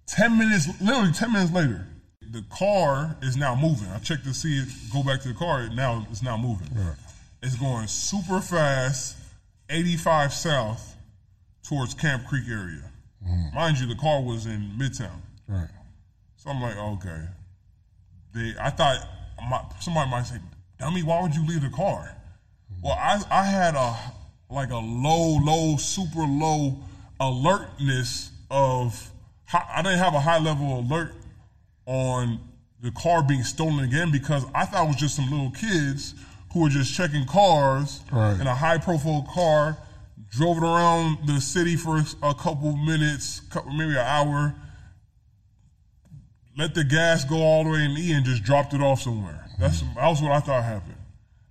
[0.08, 1.88] 10 minutes, literally 10 minutes later,
[2.32, 3.88] the car is now moving.
[3.90, 5.70] I checked to see it go back to the car.
[5.70, 6.68] Now it's now moving.
[7.42, 9.18] It's going super fast,
[9.70, 10.96] 85 south
[11.68, 12.92] towards Camp Creek area.
[13.24, 13.56] Mm-hmm.
[13.56, 15.20] Mind you, the car was in Midtown.
[15.48, 15.70] Right.
[16.38, 17.22] So I'm like, okay.
[18.34, 18.98] They, I thought
[19.50, 20.38] my, somebody might say,
[20.80, 22.16] "Dummy, why would you leave the car?"
[22.72, 22.82] Mm-hmm.
[22.84, 23.96] Well, I, I had a
[24.50, 26.80] like a low, low, super low
[27.20, 29.12] alertness of.
[29.54, 31.14] I didn't have a high level alert
[31.86, 32.40] on
[32.82, 36.16] the car being stolen again because I thought it was just some little kids
[36.54, 38.40] who were just checking cars Right.
[38.40, 39.78] in a high profile car,
[40.30, 44.56] drove it around the city for a couple minutes, couple, maybe an hour,
[46.58, 49.46] let the gas go all the way in E and just dropped it off somewhere.
[49.60, 49.96] That's mm-hmm.
[49.96, 50.96] that was what I thought happened.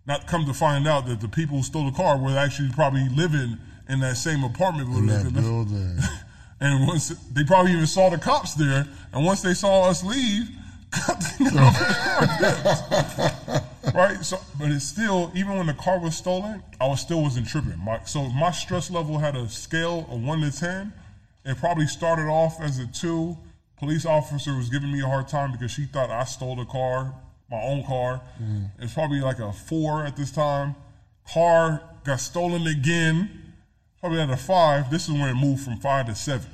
[0.06, 3.08] Not come to find out that the people who stole the car were actually probably
[3.10, 5.98] living in that same apartment In that building.
[6.60, 10.48] And once they probably even saw the cops there, and once they saw us leave,
[13.94, 14.18] right?
[14.22, 17.78] So, but it's still even when the car was stolen, I was still wasn't tripping.
[17.78, 20.92] My, so my stress level had a scale of one to ten.
[21.44, 23.36] It probably started off as a two.
[23.78, 27.14] Police officer was giving me a hard time because she thought I stole the car,
[27.50, 28.22] my own car.
[28.40, 28.70] Mm.
[28.78, 30.74] It's probably like a four at this time.
[31.26, 33.43] Car got stolen again
[34.04, 34.90] probably at a five.
[34.90, 36.50] This is when it moved from five to seven.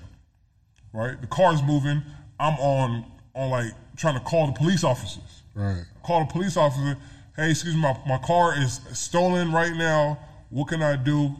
[0.92, 1.20] Right?
[1.20, 2.00] The car's moving.
[2.38, 5.42] I'm on on like trying to call the police officers.
[5.56, 5.82] Right.
[6.04, 6.96] Call the police officer.
[7.34, 10.20] Hey, excuse me, my, my car is stolen right now.
[10.50, 11.34] What can I do?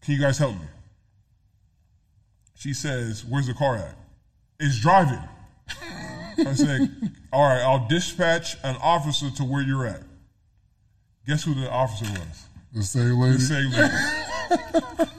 [0.00, 0.66] Can you guys help me?
[2.54, 3.96] She says, Where's the car at?
[4.58, 5.22] It's driving.
[6.38, 6.88] I said,
[7.34, 10.00] All right, I'll dispatch an officer to where you're at.
[11.26, 12.46] Guess who the officer was?
[12.76, 13.36] The same lady.
[13.38, 13.88] The same lady.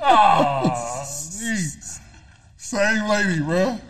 [1.42, 2.00] jeez.
[2.56, 3.82] Same lady, bruh.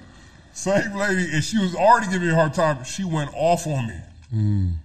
[0.54, 1.28] Same lady.
[1.34, 2.86] And she was already giving me a hard time.
[2.86, 3.96] She went off on me.
[4.34, 4.76] Mm.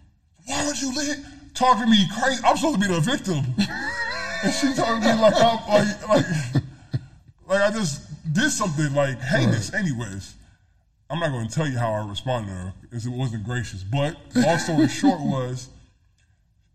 [0.46, 1.16] Why would you let
[1.54, 2.42] talking to me crazy?
[2.44, 3.44] I'm supposed to be the victim.
[4.42, 6.26] and she talking to me like I'm like like
[7.46, 8.02] like I just
[8.32, 9.72] did something like heinous.
[9.72, 10.34] Anyways,
[11.08, 13.84] I'm not going to tell you how I responded to her because it wasn't gracious.
[13.84, 15.68] But long story short was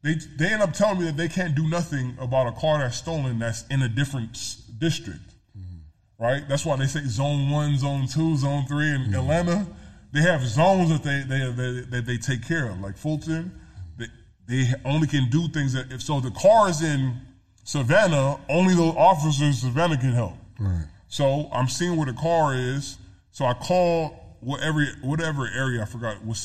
[0.03, 2.97] they they end up telling me that they can't do nothing about a car that's
[2.97, 4.37] stolen that's in a different
[4.77, 5.33] district.
[5.57, 6.23] Mm-hmm.
[6.23, 6.47] Right?
[6.47, 9.15] That's why they say zone one, zone two, zone three in mm-hmm.
[9.15, 9.67] Atlanta.
[10.13, 12.79] They have zones that they, they they that they take care of.
[12.79, 13.51] Like Fulton,
[13.97, 14.05] they,
[14.47, 17.19] they only can do things that if so the car is in
[17.63, 20.35] Savannah, only the officers in Savannah can help.
[20.59, 20.85] Right.
[21.09, 22.97] So I'm seeing where the car is.
[23.31, 26.39] So I call whatever whatever area I forgot was